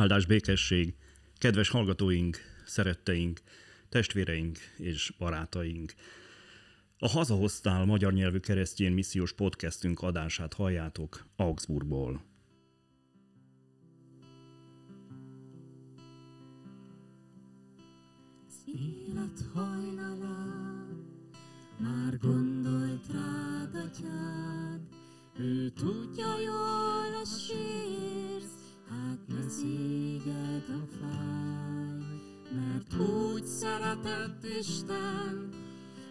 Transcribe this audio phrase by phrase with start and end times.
[0.00, 0.94] Áldás békesség,
[1.38, 3.40] kedves hallgatóink, szeretteink,
[3.88, 5.94] testvéreink és barátaink.
[6.98, 12.24] A Hazahoztál magyar nyelvű keresztjén missziós podcastünk adását halljátok Augsburgból.
[18.66, 21.04] Élet hajnalán
[21.78, 24.80] már gondolt rád atyád,
[25.38, 28.39] ő tudja jól a sírsz,
[28.90, 31.98] hát ne szégyed a fáj,
[32.54, 35.48] mert úgy szeretett Isten,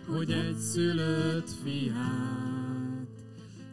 [0.08, 3.08] hogy egy szülött fiát,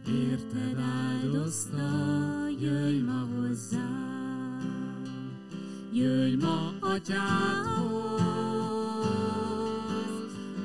[0.08, 1.88] érted áldozta,
[2.60, 4.06] jöjj ma hozzám.
[5.92, 8.26] Jöjj ma atyádhoz,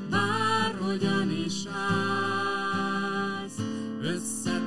[0.09, 3.58] bárhogyan is állsz,
[4.02, 4.61] összetört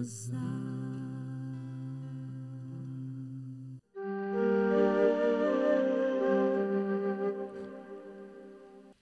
[0.00, 0.78] hozzám.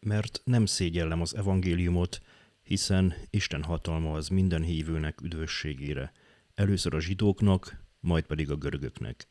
[0.01, 2.21] Mert nem szégyellem az evangéliumot,
[2.63, 6.13] hiszen Isten hatalma az minden hívőnek üdvösségére,
[6.55, 9.29] először a zsidóknak, majd pedig a görögöknek.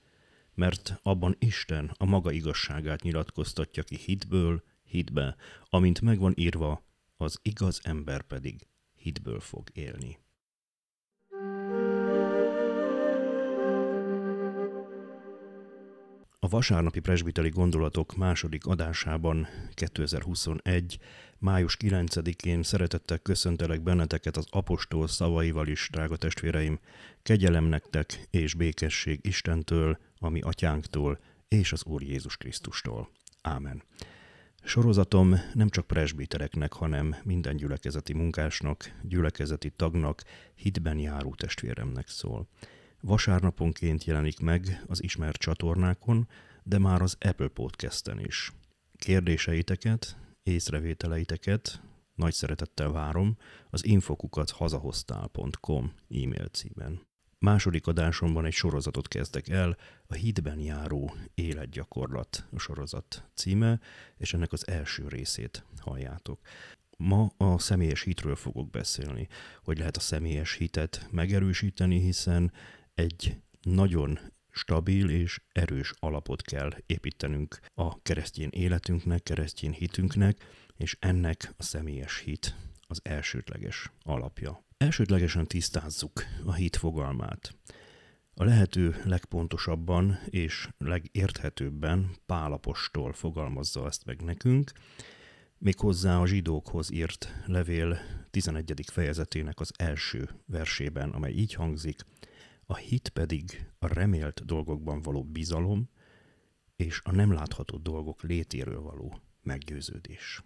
[0.54, 5.36] Mert abban Isten a maga igazságát nyilatkoztatja ki hitből, hitbe,
[5.70, 6.84] amint megvan írva,
[7.18, 10.18] az igaz ember pedig hitből fog élni.
[16.48, 21.00] A vasárnapi presbiteri gondolatok második adásában 2021.
[21.38, 26.80] május 9-én szeretettel köszöntelek benneteket az apostol szavaival is, drága testvéreim,
[27.24, 27.76] kegyelem
[28.30, 33.10] és békesség Istentől, ami atyánktól és az Úr Jézus Krisztustól.
[33.42, 33.84] Ámen.
[34.64, 40.24] Sorozatom nem csak presbitereknek, hanem minden gyülekezeti munkásnak, gyülekezeti tagnak,
[40.56, 42.48] hitben járó testvéremnek szól.
[43.02, 46.28] Vasárnaponként jelenik meg az ismert csatornákon,
[46.64, 48.52] de már az Apple Podcast-en is.
[48.96, 51.82] Kérdéseiteket, észrevételeiteket
[52.16, 53.38] nagy szeretettel várom
[53.70, 57.08] az infokukat hazahoztál.com e-mail címen.
[57.40, 63.80] Második adásomban egy sorozatot kezdek el, a Hitben járó életgyakorlat a sorozat címe,
[64.18, 66.40] és ennek az első részét halljátok.
[66.98, 69.28] Ma a személyes hitről fogok beszélni,
[69.64, 72.52] hogy lehet a személyes hitet megerősíteni, hiszen
[72.98, 74.20] egy nagyon
[74.50, 80.38] stabil és erős alapot kell építenünk a keresztény életünknek, keresztény hitünknek,
[80.76, 82.56] és ennek a személyes hit
[82.88, 84.64] az elsődleges alapja.
[84.78, 87.56] Elsődlegesen tisztázzuk a hit fogalmát.
[88.34, 94.72] A lehető legpontosabban és legérthetőbben Pálapostól fogalmazza ezt meg nekünk,
[95.58, 98.00] méghozzá a zsidókhoz írt levél
[98.32, 98.84] 11.
[98.92, 102.02] fejezetének az első versében, amely így hangzik–
[102.70, 105.90] a hit pedig a remélt dolgokban való bizalom,
[106.76, 110.44] és a nem látható dolgok létéről való meggyőződés.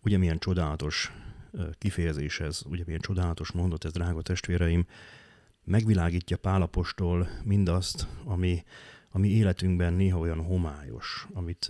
[0.00, 1.12] Ugye milyen csodálatos
[1.78, 4.86] kifejezés ez, ugye milyen csodálatos mondat ez, drága testvéreim,
[5.64, 8.62] megvilágítja Pálapostól mindazt, ami
[9.14, 11.68] a mi életünkben néha olyan homályos, amit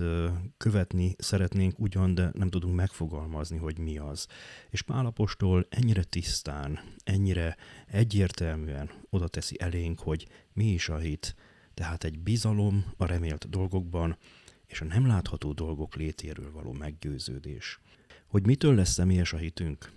[0.56, 4.26] követni szeretnénk ugyan, de nem tudunk megfogalmazni, hogy mi az.
[4.70, 7.56] És Pálapostól ennyire tisztán, ennyire
[7.86, 11.34] egyértelműen oda teszi elénk, hogy mi is a hit,
[11.74, 14.18] tehát egy bizalom a remélt dolgokban,
[14.66, 17.80] és a nem látható dolgok létéről való meggyőződés.
[18.26, 19.92] Hogy mitől lesz személyes a hitünk?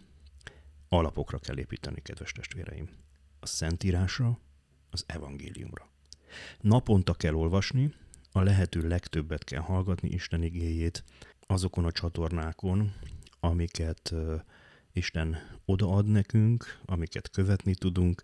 [0.89, 2.89] Alapokra kell építeni, kedves testvéreim.
[3.39, 4.39] A Szentírásra,
[4.89, 5.93] az evangéliumra.
[6.61, 7.93] Naponta kell olvasni,
[8.31, 11.03] a lehető legtöbbet kell hallgatni Isten igéjét
[11.47, 12.93] azokon a csatornákon,
[13.39, 14.13] amiket
[14.93, 18.21] Isten odaad nekünk, amiket követni tudunk,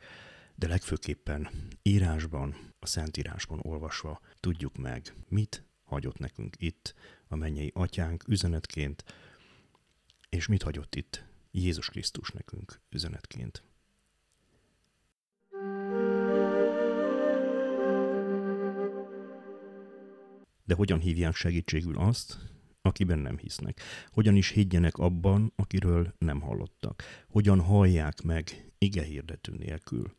[0.56, 1.50] de legfőképpen
[1.81, 6.94] írásban, a Szentírásban olvasva tudjuk meg, mit hagyott nekünk itt
[7.27, 9.04] a mennyei atyánk üzenetként,
[10.30, 13.63] és mit hagyott itt Jézus Krisztus nekünk üzenetként.
[20.71, 22.38] De hogyan hívják segítségül azt,
[22.81, 23.81] akiben nem hisznek?
[24.12, 27.03] Hogyan is higgyenek abban, akiről nem hallottak?
[27.27, 30.15] Hogyan hallják meg ige hirdető nélkül?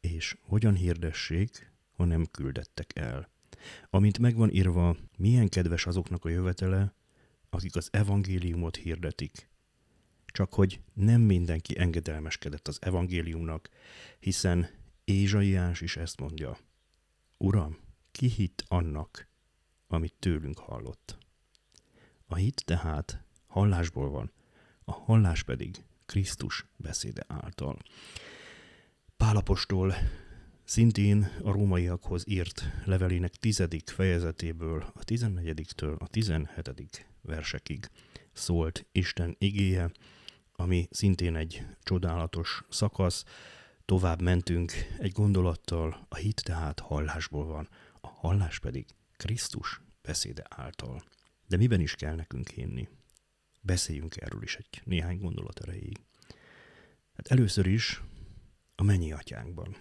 [0.00, 3.30] És hogyan hirdessék, ha nem küldettek el?
[3.90, 6.94] Amint megvan írva, milyen kedves azoknak a jövetele,
[7.50, 9.48] akik az evangéliumot hirdetik.
[10.26, 13.68] Csak hogy nem mindenki engedelmeskedett az evangéliumnak,
[14.18, 14.68] hiszen
[15.04, 16.58] Ézsaiás is ezt mondja.
[17.36, 17.76] Uram,
[18.10, 19.34] ki hitt annak,
[19.88, 21.18] amit tőlünk hallott?
[22.26, 24.32] A hit tehát hallásból van,
[24.84, 27.78] a hallás pedig Krisztus beszéde által.
[29.16, 29.94] Pálapostól
[30.64, 37.90] szintén a rómaiakhoz írt levelének tizedik fejezetéből a tizennegyediktől a tizenhetedik versekig
[38.32, 39.90] szólt Isten igéje,
[40.52, 43.24] ami szintén egy csodálatos szakasz.
[43.84, 47.68] Tovább mentünk egy gondolattal, a hit tehát hallásból van,
[48.00, 48.86] a hallás pedig
[49.16, 51.02] Krisztus beszéde által.
[51.46, 52.88] De miben is kell nekünk hinni?
[53.60, 56.00] Beszéljünk erről is egy néhány gondolat erejéig.
[57.14, 58.02] Hát először is
[58.74, 59.76] a mennyi atyánkban.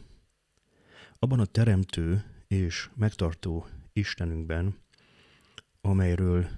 [1.19, 4.77] Abban a teremtő és megtartó Istenünkben,
[5.81, 6.49] amelyről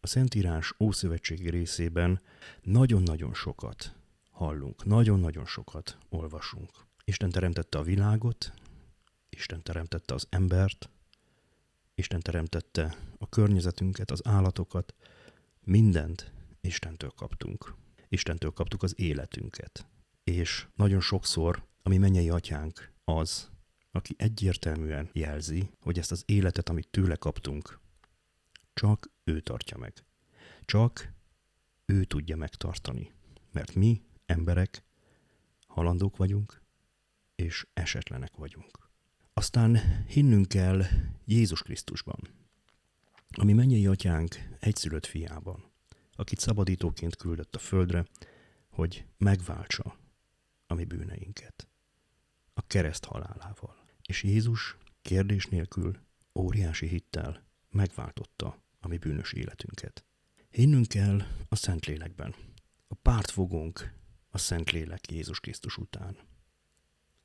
[0.00, 2.20] a Szentírás Ószövetségi részében
[2.62, 3.94] nagyon-nagyon sokat
[4.30, 6.70] hallunk, nagyon-nagyon sokat olvasunk.
[7.04, 8.52] Isten teremtette a világot,
[9.28, 10.90] Isten teremtette az embert,
[12.00, 14.94] Isten teremtette a környezetünket, az állatokat,
[15.60, 17.74] mindent Istentől kaptunk.
[18.08, 19.86] Istentől kaptuk az életünket.
[20.24, 23.50] És nagyon sokszor a mi mennyei atyánk az,
[23.90, 27.80] aki egyértelműen jelzi, hogy ezt az életet, amit tőle kaptunk,
[28.74, 30.04] csak ő tartja meg.
[30.64, 31.12] Csak
[31.84, 33.12] ő tudja megtartani.
[33.52, 34.82] Mert mi, emberek,
[35.66, 36.62] halandók vagyunk,
[37.34, 38.89] és esetlenek vagyunk.
[39.40, 40.82] Aztán hinnünk kell
[41.24, 42.28] Jézus Krisztusban,
[43.30, 45.72] ami mennyei atyánk egyszülött fiában,
[46.12, 48.06] akit szabadítóként küldött a földre,
[48.68, 49.96] hogy megváltsa
[50.66, 51.68] a mi bűneinket
[52.54, 53.76] a kereszt halálával.
[54.06, 55.98] És Jézus kérdés nélkül,
[56.34, 60.04] óriási hittel megváltotta a mi bűnös életünket.
[60.50, 62.34] Hinnünk kell a Szentlélekben.
[62.88, 63.92] A pártfogónk
[64.30, 66.16] a Szentlélek Jézus Krisztus után.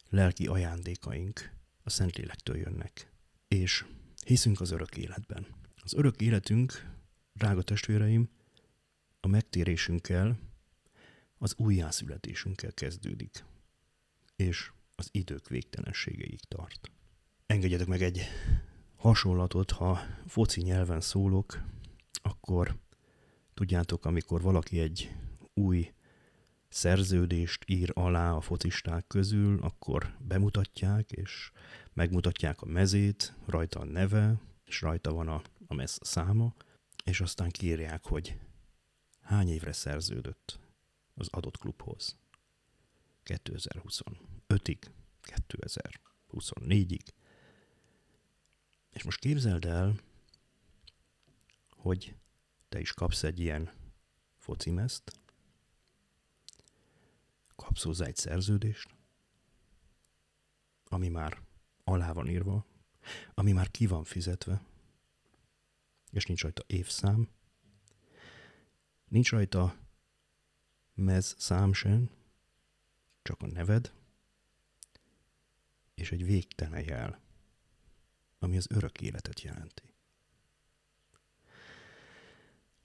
[0.09, 1.54] Lelki ajándékaink
[1.85, 3.11] a Szentlélektől jönnek.
[3.47, 3.85] És
[4.25, 5.47] hiszünk az örök életben.
[5.83, 6.89] Az örök életünk,
[7.33, 8.29] drága testvéreim,
[9.19, 10.39] a megtérésünkkel,
[11.37, 13.43] az újjászületésünkkel kezdődik.
[14.35, 16.91] És az idők végtelenségeig tart.
[17.45, 18.21] Engedjetek meg egy
[18.95, 21.61] hasonlatot, ha foci nyelven szólok,
[22.21, 22.75] akkor
[23.53, 25.15] tudjátok, amikor valaki egy
[25.53, 25.93] új
[26.75, 31.51] szerződést ír alá a focisták közül, akkor bemutatják, és
[31.93, 36.55] megmutatják a mezét, rajta a neve, és rajta van a, a mez száma,
[37.03, 38.39] és aztán kírják, hogy
[39.21, 40.59] hány évre szerződött
[41.13, 42.17] az adott klubhoz.
[43.25, 44.79] 2025-ig,
[45.23, 47.07] 2024-ig.
[48.89, 49.95] És most képzeld el,
[51.69, 52.15] hogy
[52.69, 53.71] te is kapsz egy ilyen
[54.37, 55.23] focimezt,
[57.55, 58.95] kapsz hozzá egy szerződést,
[60.83, 61.41] ami már
[61.83, 62.65] alá van írva,
[63.33, 64.65] ami már ki van fizetve,
[66.11, 67.29] és nincs rajta évszám,
[69.07, 69.77] nincs rajta
[70.93, 72.09] mez szám sem,
[73.21, 73.93] csak a neved,
[75.93, 77.21] és egy végtelen jel,
[78.39, 79.93] ami az örök életet jelenti.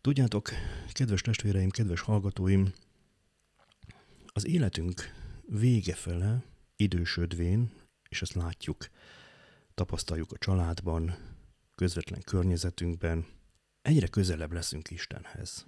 [0.01, 0.51] Tudjátok,
[0.93, 2.73] kedves testvéreim, kedves hallgatóim,
[4.33, 5.15] az életünk
[5.47, 6.45] vége fele
[6.77, 7.73] idősödvén,
[8.09, 8.89] és ezt látjuk,
[9.75, 11.15] tapasztaljuk a családban,
[11.75, 13.27] közvetlen környezetünkben,
[13.83, 15.67] egyre közelebb leszünk Istenhez,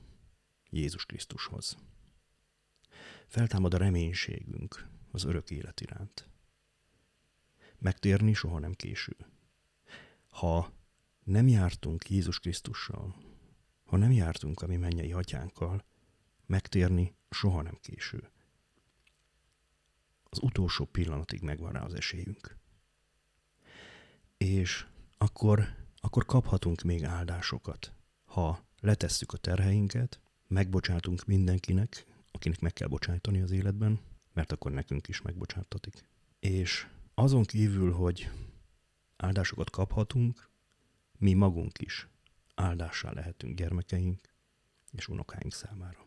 [0.70, 1.76] Jézus Krisztushoz.
[3.26, 6.28] Feltámad a reménységünk az örök élet iránt.
[7.78, 9.16] Megtérni soha nem késő.
[10.28, 10.72] Ha
[11.24, 13.16] nem jártunk Jézus Krisztussal,
[13.84, 15.84] ha nem jártunk a mi mennyei atyánkkal,
[16.46, 18.30] megtérni soha nem késő.
[20.32, 22.56] Az utolsó pillanatig megvan rá az esélyünk.
[24.36, 24.86] És
[25.18, 27.92] akkor, akkor kaphatunk még áldásokat,
[28.24, 34.00] ha letesszük a terheinket, megbocsátunk mindenkinek, akinek meg kell bocsájtani az életben,
[34.32, 36.04] mert akkor nekünk is megbocsátatik.
[36.40, 38.30] És azon kívül, hogy
[39.16, 40.48] áldásokat kaphatunk,
[41.18, 42.08] mi magunk is
[42.54, 44.20] áldássá lehetünk gyermekeink
[44.92, 46.06] és unokáink számára.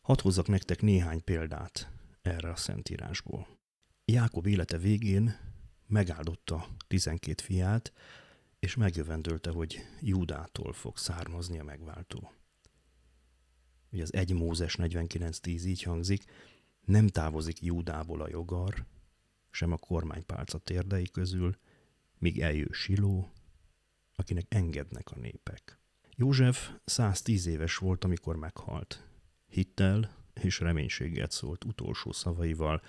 [0.00, 1.90] Hadd hozzak nektek néhány példát
[2.22, 3.58] erre a szentírásból.
[4.04, 5.38] Jákob élete végén
[5.86, 7.92] megáldotta 12 fiát,
[8.58, 12.32] és megjövendölte, hogy Júdától fog származni a megváltó.
[13.92, 16.24] Ugye az 1 Mózes 49.10 így hangzik,
[16.84, 18.86] nem távozik Júdából a jogar,
[19.50, 21.58] sem a kormánypálca térdei közül,
[22.18, 23.30] míg eljő Siló,
[24.14, 25.78] akinek engednek a népek.
[26.16, 29.04] József 110 éves volt, amikor meghalt.
[29.48, 32.82] Hittel és reménységet szólt utolsó szavaival,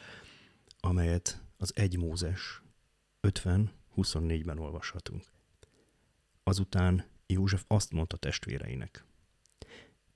[0.79, 2.62] amelyet az 1 Mózes
[3.22, 5.31] 50-24-ben olvashatunk.
[6.43, 9.05] Azután József azt mondta testvéreinek,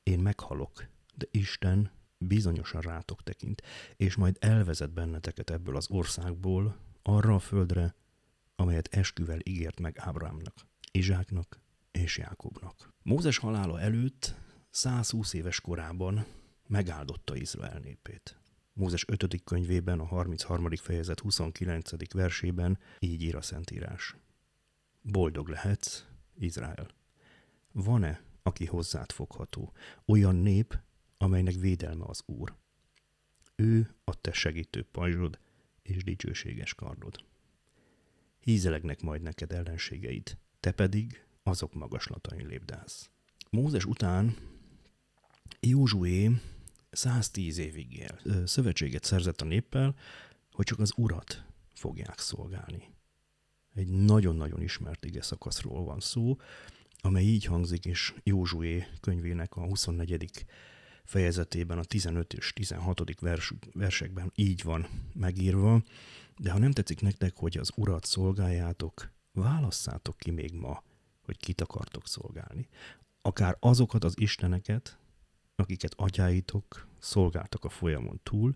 [0.04, 3.62] én meghalok, de Isten bizonyosan rátok tekint,
[3.96, 7.96] és majd elvezet benneteket ebből az országból arra a földre,
[8.56, 10.54] amelyet esküvel ígért meg Ábrahámnak,
[10.92, 11.60] Izsáknak
[11.92, 12.94] és Jákobnak.
[13.04, 14.36] Mózes halála előtt
[14.70, 16.26] 120 éves korában
[16.68, 18.40] megáldotta Izrael népét.
[18.74, 19.44] Mózes 5.
[19.44, 20.76] könyvében, a 33.
[20.76, 22.14] fejezet 29.
[22.14, 24.16] versében így ír a Szentírás.
[25.02, 26.06] Boldog lehetsz,
[26.40, 26.88] Izrael.
[27.72, 29.74] Van-e, aki hozzád fogható,
[30.06, 30.80] olyan nép,
[31.18, 32.56] amelynek védelme az Úr?
[33.56, 35.40] Ő a te segítő pajzsod
[35.82, 37.16] és dicsőséges kardod.
[38.40, 43.10] Hízelegnek majd neked ellenségeid, te pedig azok magaslatain lépdász.
[43.50, 44.36] Mózes után
[45.60, 46.32] Józsué
[46.96, 48.46] 110 évig él.
[48.46, 49.96] Szövetséget szerzett a néppel,
[50.52, 52.94] hogy csak az urat fogják szolgálni.
[53.74, 56.38] Egy nagyon-nagyon ismert ige szakaszról van szó,
[57.02, 60.46] amely így hangzik, és Józsué könyvének a 24.
[61.04, 63.20] fejezetében, a 15 és 16.
[63.20, 65.84] Vers, versekben így van megírva,
[66.38, 70.84] de ha nem tetszik nektek, hogy az urat szolgáljátok, válasszátok ki még ma,
[71.22, 72.68] hogy kit akartok szolgálni.
[73.22, 74.98] Akár azokat az isteneket,
[75.56, 78.56] akiket atyáitok szolgáltak a folyamon túl,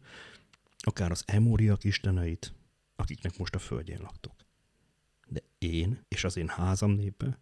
[0.77, 2.53] akár az emóriak isteneit,
[2.95, 4.33] akiknek most a földjén laktok.
[5.27, 7.39] De én és az én házam népe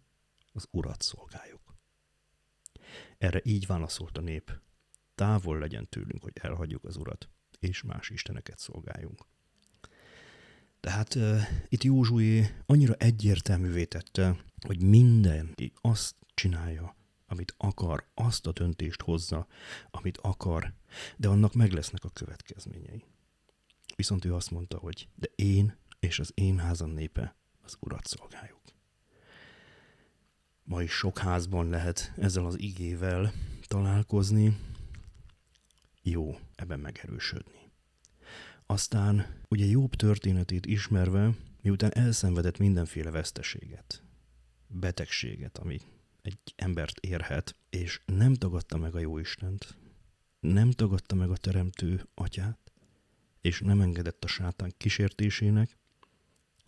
[0.52, 1.76] az urat szolgáljuk.
[3.18, 4.60] Erre így válaszolt a nép,
[5.14, 9.26] távol legyen tőlünk, hogy elhagyjuk az urat, és más isteneket szolgáljunk.
[10.80, 16.96] Tehát uh, itt Józsué annyira egyértelművé tette, hogy mindenki azt csinálja,
[17.28, 19.46] amit akar, azt a döntést hozza,
[19.90, 20.72] amit akar,
[21.16, 23.04] de annak meg lesznek a következményei.
[23.96, 28.60] Viszont ő azt mondta, hogy de én és az én házam népe az urat szolgáljuk.
[30.64, 33.32] Ma is sok házban lehet ezzel az igével
[33.66, 34.56] találkozni,
[36.02, 37.70] jó ebben megerősödni.
[38.66, 44.02] Aztán ugye Jobb történetét ismerve, miután elszenvedett mindenféle veszteséget,
[44.66, 45.80] betegséget, ami
[46.28, 49.76] egy embert érhet, és nem tagadta meg a jó Istent,
[50.40, 52.72] nem tagadta meg a teremtő atyát,
[53.40, 55.76] és nem engedett a sátán kísértésének,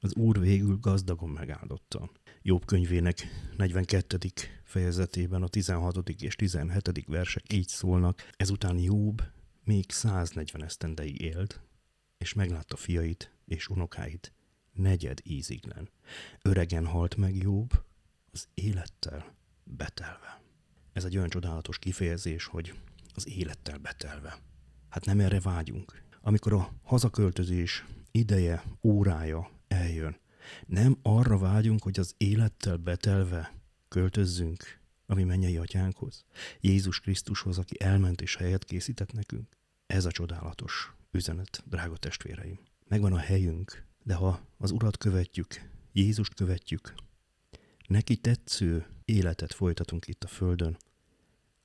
[0.00, 2.10] az Úr végül gazdagon megáldotta.
[2.42, 3.26] Jobb könyvének
[3.56, 4.18] 42.
[4.64, 6.08] fejezetében a 16.
[6.08, 7.04] és 17.
[7.06, 9.22] versek így szólnak, ezután Jobb
[9.64, 11.60] még 140 esztendeig élt,
[12.18, 14.32] és meglátta fiait és unokáit
[14.72, 15.88] negyed íziglen.
[16.42, 17.70] Öregen halt meg Jobb
[18.32, 19.38] az élettel
[19.76, 20.42] betelve.
[20.92, 22.74] Ez egy olyan csodálatos kifejezés, hogy
[23.14, 24.38] az élettel betelve.
[24.88, 26.02] Hát nem erre vágyunk.
[26.20, 30.16] Amikor a hazaköltözés ideje, órája eljön,
[30.66, 33.52] nem arra vágyunk, hogy az élettel betelve
[33.88, 36.24] költözzünk a mi mennyei atyánkhoz,
[36.60, 39.48] Jézus Krisztushoz, aki elment és helyet készített nekünk.
[39.86, 42.58] Ez a csodálatos üzenet, drága testvéreim.
[42.88, 46.94] Megvan a helyünk, de ha az Urat követjük, Jézust követjük,
[47.90, 50.76] neki tetsző életet folytatunk itt a Földön,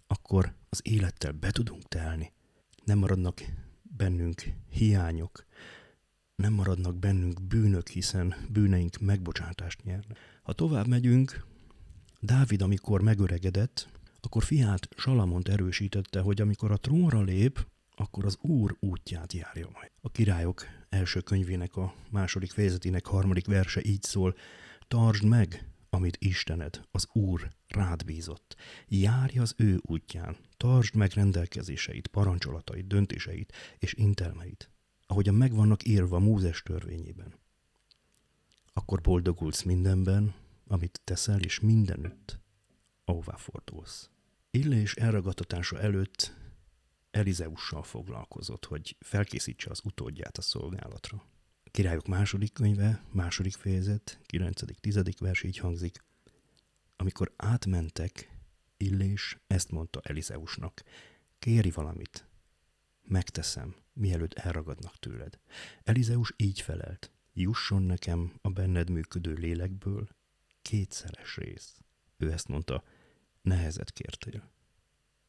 [0.08, 2.32] akkor az élettel be tudunk telni.
[2.84, 3.42] Nem maradnak
[3.82, 5.46] bennünk hiányok,
[6.36, 10.18] nem maradnak bennünk bűnök, hiszen bűneink megbocsátást nyernek.
[10.44, 11.46] Ha tovább megyünk,
[12.20, 13.90] Dávid, amikor megöregedett,
[14.20, 19.92] akkor fiát Salamont erősítette, hogy amikor a trónra lép, akkor az Úr útját járja majd.
[20.02, 24.36] A királyok első könyvének a második fejezetének harmadik verse így szól,
[24.88, 28.56] tartsd meg, amit Istened, az Úr rád bízott.
[28.88, 34.70] Járj az ő útján, tartsd meg rendelkezéseit, parancsolatait, döntéseit és intelmeit,
[35.08, 37.34] ahogyan meg vannak írva Mózes törvényében.
[38.74, 40.34] Akkor boldogulsz mindenben,
[40.68, 42.40] amit teszel, és mindenütt,
[43.06, 44.10] ahová fordulsz.
[44.52, 46.34] Illés elragadtatása előtt
[47.12, 51.24] Elizeussal foglalkozott, hogy felkészítse az utódját a szolgálatra.
[51.76, 55.16] Királyok második könyve, második fejezet, 9.-10.
[55.20, 56.04] vers így hangzik.
[56.96, 58.32] Amikor átmentek,
[58.78, 60.84] Illés ezt mondta Elizeusnak.
[61.40, 62.28] Kéri valamit.
[63.04, 65.40] Megteszem, mielőtt elragadnak tőled.
[65.84, 67.12] Elizeus így felelt.
[67.34, 70.08] Jusson nekem a benned működő lélekből
[70.62, 71.78] kétszeres rész.
[72.18, 72.84] Ő ezt mondta,
[73.42, 74.52] nehezet kértél.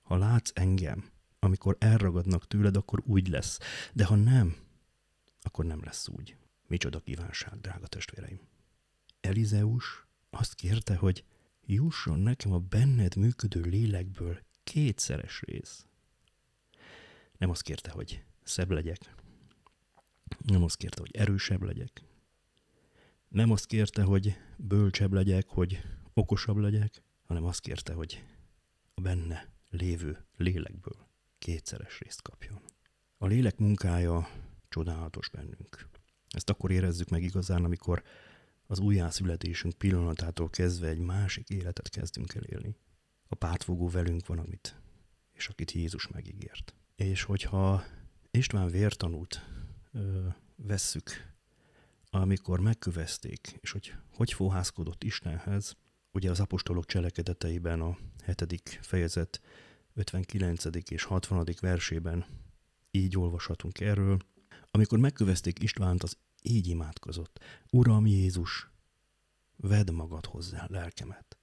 [0.03, 3.59] Ha látsz engem, amikor elragadnak tőled, akkor úgy lesz.
[3.93, 4.66] De ha nem,
[5.47, 6.37] akkor nem lesz úgy.
[6.67, 8.41] Micsoda kívánság, drága testvéreim.
[9.21, 11.25] Elizeus azt kérte, hogy
[11.67, 15.87] jusson nekem a benned működő lélekből kétszeres rész.
[17.39, 19.15] Nem azt kérte, hogy szebb legyek.
[20.39, 22.03] Nem azt kérte, hogy erősebb legyek.
[23.29, 25.83] Nem azt kérte, hogy bölcsebb legyek, hogy
[26.15, 28.25] okosabb legyek, hanem azt kérte, hogy
[28.95, 32.61] a benne lévő lélekből kétszeres részt kapjon.
[33.19, 34.29] A lélek munkája
[34.69, 35.89] csodálatos bennünk.
[36.29, 38.03] Ezt akkor érezzük meg igazán, amikor
[38.67, 42.77] az újjászületésünk pillanatától kezdve egy másik életet kezdünk el élni.
[43.29, 44.81] A pártfogó velünk van, amit,
[45.33, 46.75] és akit Jézus megígért.
[46.97, 47.85] És hogyha
[48.31, 49.45] István vértanút
[49.93, 51.35] ö, vesszük,
[52.11, 55.77] amikor megkövezték, és hogy hogy fohászkodott Istenhez,
[56.13, 59.41] ugye az apostolok cselekedeteiben a hetedik fejezet
[59.95, 60.65] 59.
[60.91, 61.47] és 60.
[61.61, 62.27] versében
[62.91, 64.19] így olvashatunk erről.
[64.77, 67.41] Amikor megkövezték Istvánt, az így imádkozott.
[67.71, 68.71] Uram Jézus,
[69.57, 71.39] vedd magad hozzá lelkemet.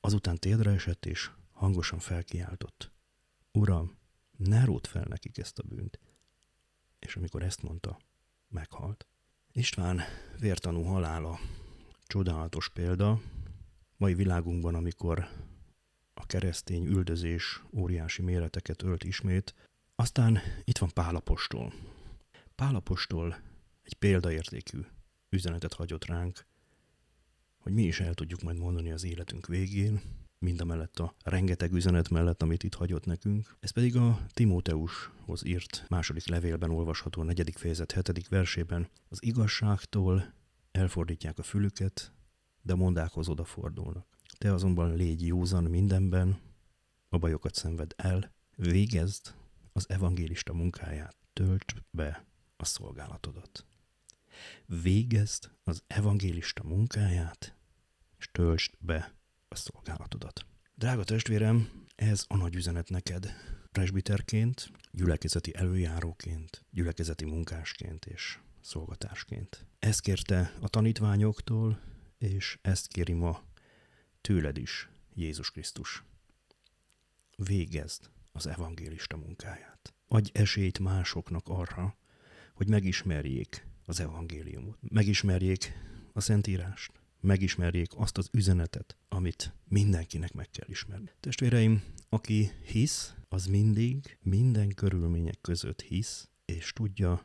[0.00, 2.92] Azután térdre esett, és hangosan felkiáltott.
[3.52, 3.96] Uram,
[4.36, 5.98] ne ród fel nekik ezt a bűnt.
[6.98, 7.98] És amikor ezt mondta,
[8.48, 9.06] meghalt.
[9.52, 10.00] István
[10.38, 11.38] vértanú halála
[12.06, 13.20] csodálatos példa.
[13.96, 15.28] Mai világunkban, amikor
[16.14, 19.54] a keresztény üldözés óriási méreteket ölt ismét,
[19.94, 21.72] aztán itt van Pálapostól.
[22.60, 23.36] Pálapostól
[23.82, 24.80] egy példaértékű
[25.28, 26.46] üzenetet hagyott ránk,
[27.58, 30.00] hogy mi is el tudjuk majd mondani az életünk végén,
[30.38, 33.56] mind a mellett a rengeteg üzenet mellett, amit itt hagyott nekünk.
[33.60, 38.88] Ez pedig a Timóteushoz írt második levélben olvasható negyedik fejezet hetedik versében.
[39.08, 40.32] Az igazságtól
[40.70, 42.12] elfordítják a fülüket,
[42.62, 44.06] de mondákhoz odafordulnak.
[44.38, 46.40] Te azonban légy józan mindenben,
[47.08, 49.34] a bajokat szenved el, végezd
[49.72, 52.28] az evangélista munkáját, töltsd be
[52.60, 53.64] a szolgálatodat.
[54.66, 57.54] Végezd az evangélista munkáját,
[58.18, 59.14] és töltsd be
[59.48, 60.46] a szolgálatodat.
[60.74, 63.32] Drága testvérem, ez a nagy üzenet neked,
[63.72, 69.66] presbiterként, gyülekezeti előjáróként, gyülekezeti munkásként és szolgatásként.
[69.78, 71.80] Ezt kérte a tanítványoktól,
[72.18, 73.42] és ezt kéri ma
[74.20, 76.04] tőled is, Jézus Krisztus.
[77.36, 79.94] Végezd az evangélista munkáját.
[80.08, 81.96] Adj esélyt másoknak arra,
[82.60, 85.72] hogy megismerjék az evangéliumot, megismerjék
[86.12, 91.10] a Szentírást, megismerjék azt az üzenetet, amit mindenkinek meg kell ismerni.
[91.20, 97.24] Testvéreim, aki hisz, az mindig, minden körülmények között hisz, és tudja,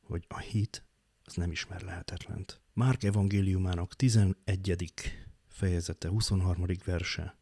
[0.00, 0.84] hogy a hit
[1.24, 2.60] az nem ismer lehetetlent.
[2.72, 4.92] Márk evangéliumának 11.
[5.46, 6.64] fejezete, 23.
[6.84, 7.38] verse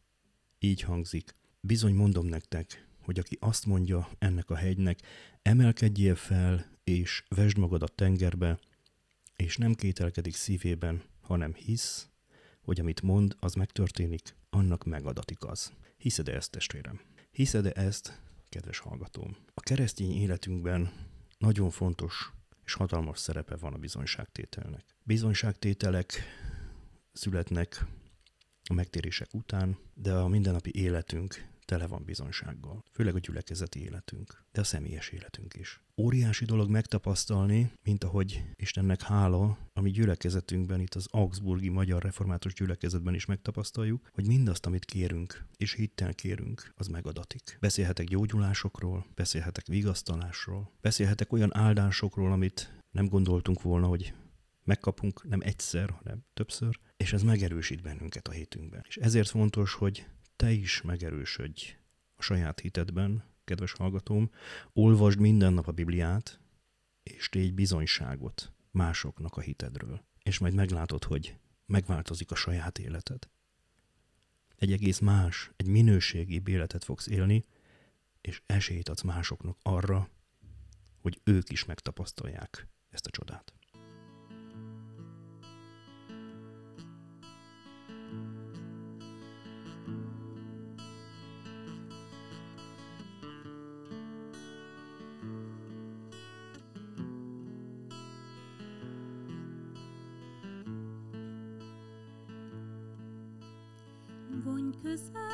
[0.58, 1.34] így hangzik.
[1.60, 5.00] Bizony mondom nektek, hogy aki azt mondja ennek a hegynek,
[5.42, 8.58] emelkedjél fel, és vesd magad a tengerbe,
[9.36, 12.08] és nem kételkedik szívében, hanem hisz,
[12.60, 15.72] hogy amit mond, az megtörténik, annak megadatik az.
[15.96, 17.00] Hiszed-e ezt, testvérem?
[17.30, 19.36] Hiszed-e ezt, kedves hallgatóm?
[19.54, 20.92] A keresztény életünkben
[21.38, 22.32] nagyon fontos
[22.64, 24.84] és hatalmas szerepe van a bizonyságtételnek.
[25.02, 26.12] Bizonyságtételek
[27.12, 27.84] születnek
[28.64, 32.84] a megtérések után, de a mindennapi életünk tele van bizonysággal.
[32.92, 35.80] Főleg a gyülekezeti életünk, de a személyes életünk is.
[35.96, 43.14] Óriási dolog megtapasztalni, mint ahogy Istennek hála, ami gyülekezetünkben, itt az Augsburgi Magyar Református gyülekezetben
[43.14, 47.56] is megtapasztaljuk, hogy mindazt, amit kérünk, és hittel kérünk, az megadatik.
[47.60, 54.14] Beszélhetek gyógyulásokról, beszélhetek vigasztalásról, beszélhetek olyan áldásokról, amit nem gondoltunk volna, hogy
[54.64, 58.84] megkapunk nem egyszer, hanem többször, és ez megerősít bennünket a hétünkben.
[58.88, 61.76] És ezért fontos, hogy te is megerősödj
[62.14, 64.30] a saját hitedben, kedves hallgatóm,
[64.72, 66.40] olvasd minden nap a Bibliát,
[67.02, 70.04] és tégy bizonyságot másoknak a hitedről.
[70.22, 73.28] És majd meglátod, hogy megváltozik a saját életed.
[74.56, 77.44] Egy egész más, egy minőségi életet fogsz élni,
[78.20, 80.08] és esélyt adsz másoknak arra,
[81.00, 83.52] hogy ők is megtapasztalják ezt a csodát.
[104.92, 105.31] Közel hozzám.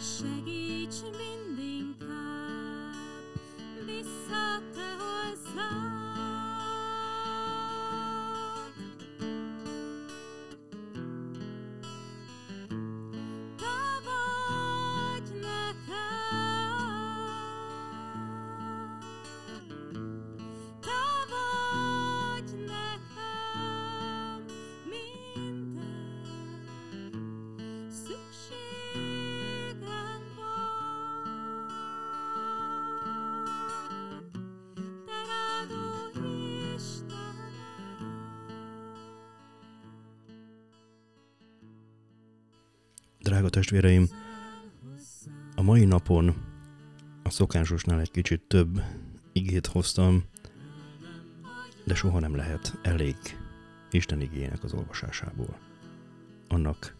[0.00, 1.47] Segíts mindinkább
[43.28, 44.08] Drága testvéreim,
[45.54, 46.34] a mai napon
[47.22, 48.82] a szokásosnál egy kicsit több
[49.32, 50.24] igét hoztam,
[51.84, 53.16] de soha nem lehet elég
[53.90, 55.58] Isten igének az olvasásából,
[56.48, 56.96] annak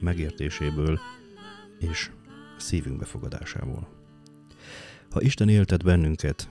[0.00, 0.98] megértéséből
[1.78, 2.10] és
[2.58, 3.88] szívünk befogadásából.
[5.10, 6.48] Ha Isten éltet bennünket,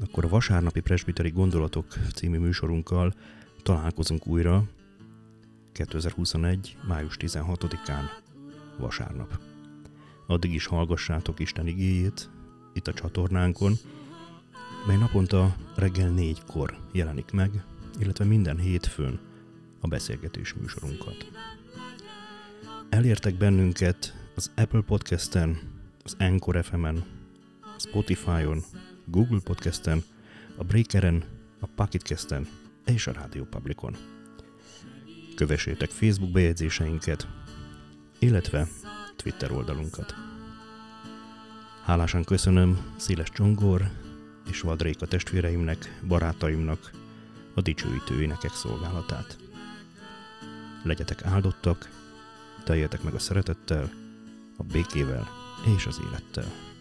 [0.00, 3.14] akkor a vasárnapi presbiteri gondolatok című műsorunkkal
[3.62, 4.64] találkozunk újra
[5.72, 6.76] 2021.
[6.88, 8.04] május 16-án,
[8.78, 9.40] vasárnap.
[10.26, 12.30] Addig is hallgassátok Isten igéjét
[12.72, 13.74] itt a csatornánkon,
[14.86, 17.64] mely naponta reggel négykor jelenik meg,
[17.98, 19.20] illetve minden hétfőn
[19.80, 21.30] a beszélgetés műsorunkat.
[22.88, 25.58] Elértek bennünket az Apple Podcasten,
[26.04, 27.04] az Anchor FM-en,
[27.78, 28.62] Spotify-on,
[29.06, 30.02] Google Podcasten,
[30.56, 31.24] a Breakeren,
[31.60, 32.48] a Pocketcasten
[32.84, 33.96] és a Radio Publicon.
[35.42, 37.26] Kövessétek Facebook bejegyzéseinket,
[38.18, 38.68] illetve
[39.16, 40.14] Twitter oldalunkat.
[41.84, 43.90] Hálásan köszönöm Széles Csongor
[44.50, 46.90] és Vadréka testvéreimnek, barátaimnak
[47.54, 49.38] a dicsőítő énekek szolgálatát.
[50.82, 51.88] Legyetek áldottak,
[52.64, 53.90] teljetek meg a szeretettel,
[54.56, 55.28] a békével
[55.76, 56.71] és az élettel.